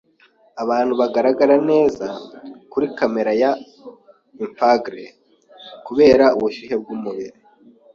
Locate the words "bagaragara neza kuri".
1.01-2.87